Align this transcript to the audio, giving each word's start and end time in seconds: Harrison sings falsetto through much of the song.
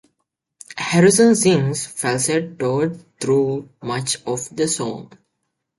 Harrison 0.77 1.35
sings 1.35 1.85
falsetto 1.85 2.89
through 3.19 3.69
much 3.83 4.17
of 4.25 4.49
the 4.55 4.67
song. 4.67 5.11